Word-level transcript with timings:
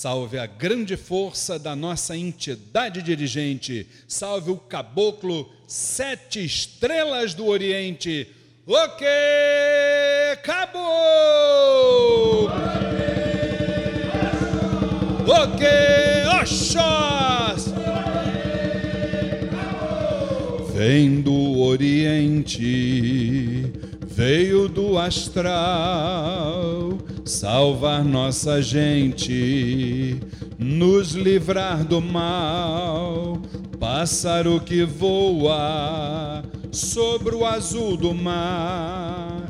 Salve 0.00 0.38
a 0.38 0.46
grande 0.46 0.96
força 0.96 1.58
da 1.58 1.74
nossa 1.74 2.16
entidade 2.16 3.02
dirigente. 3.02 3.84
Salve 4.06 4.52
o 4.52 4.56
caboclo 4.56 5.50
Sete 5.66 6.44
Estrelas 6.44 7.34
do 7.34 7.46
Oriente. 7.46 8.28
O 8.64 8.88
que 8.90 9.04
acabou? 10.34 10.84
O 15.26 15.48
que 15.58 16.28
Oxós? 16.42 17.74
Vem 20.76 21.20
do 21.22 21.58
Oriente, 21.58 22.62
veio 24.06 24.68
do 24.68 24.96
astral 24.96 26.96
salvar 27.28 28.02
nossa 28.02 28.62
gente, 28.62 30.18
nos 30.58 31.12
livrar 31.12 31.84
do 31.84 32.00
mal. 32.00 33.38
Pássaro 33.78 34.58
que 34.58 34.82
voa 34.82 36.42
sobre 36.72 37.36
o 37.36 37.44
azul 37.44 37.96
do 37.98 38.14
mar, 38.14 39.42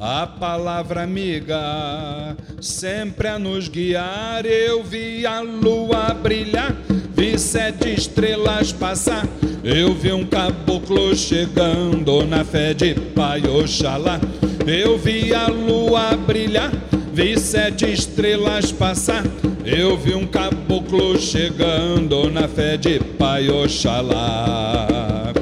a 0.00 0.26
palavra 0.26 1.02
amiga 1.02 2.34
sempre 2.60 3.28
a 3.28 3.38
nos 3.38 3.68
guiar. 3.68 4.46
Eu 4.46 4.82
vi 4.82 5.26
a 5.26 5.40
lua 5.40 6.14
brilhar, 6.14 6.74
vi 7.14 7.38
sete 7.38 7.92
estrelas 7.92 8.72
passar. 8.72 9.28
Eu 9.62 9.94
vi 9.94 10.10
um 10.10 10.24
caboclo 10.24 11.14
chegando 11.14 12.24
na 12.24 12.44
fé 12.44 12.72
de 12.72 12.94
Pai 12.94 13.42
Oxalá. 13.46 14.18
Eu 14.66 14.98
vi 14.98 15.34
a 15.34 15.48
lua 15.48 16.16
brilhar 16.16 16.72
Vi 17.16 17.40
sete 17.40 17.90
estrelas 17.90 18.70
passar, 18.70 19.24
eu 19.64 19.96
vi 19.96 20.14
um 20.14 20.26
caboclo 20.26 21.18
chegando 21.18 22.30
na 22.30 22.46
fé 22.46 22.76
de 22.76 23.00
Pai 23.00 23.48
Oxalá. 23.48 25.32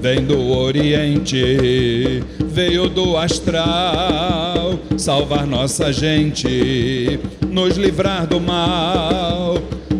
Vem 0.00 0.24
do 0.24 0.52
Oriente, 0.52 2.22
veio 2.38 2.88
do 2.88 3.16
astral, 3.16 4.78
salvar 4.96 5.44
nossa 5.44 5.92
gente, 5.92 7.18
nos 7.50 7.76
livrar 7.76 8.28
do 8.28 8.40
mal. 8.40 9.56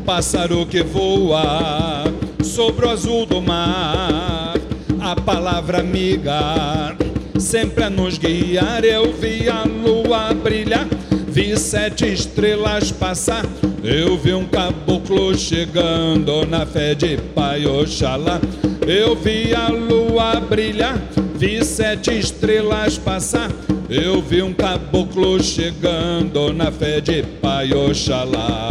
Pássaro 0.06 0.64
que 0.66 0.84
voa 0.84 2.04
sobre 2.44 2.86
o 2.86 2.91
azul 2.91 3.26
do 3.26 3.42
mar, 3.42 4.54
a 5.00 5.16
palavra 5.16 5.80
amiga 5.80 6.96
sempre 7.41 7.84
a 7.84 7.91
nos 7.91 8.19
guiar. 8.19 8.84
Eu 8.84 9.12
vi 9.12 9.48
a 9.48 9.64
lua 9.64 10.32
brilhar 10.32 10.86
Vi 11.34 11.56
sete 11.58 12.06
estrelas 12.06 12.92
passar, 12.92 13.44
eu 13.82 14.16
vi 14.16 14.32
um 14.32 14.46
caboclo 14.46 15.36
chegando 15.36 16.46
na 16.46 16.64
fé 16.64 16.94
de 16.94 17.16
Pai 17.34 17.66
Oxalá. 17.66 18.41
Eu 18.86 19.16
vi 19.16 19.52
a 19.52 19.66
lua 19.66 20.38
brilhar, 20.38 20.96
vi 21.34 21.64
sete 21.64 22.16
estrelas 22.16 22.98
passar, 22.98 23.50
eu 23.91 24.22
vi 24.22 24.42
um 24.42 24.54
caboclo 24.54 25.42
chegando 25.42 26.52
na 26.52 26.70
fé 26.70 27.00
de 27.00 27.24
Pai 27.42 27.72
Oxalá. 27.72 28.69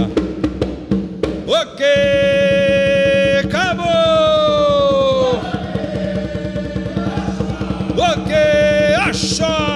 Ok, 1.46 1.86
acabou! 3.44 5.38
Ok, 7.98 8.34
achou! 9.06 9.73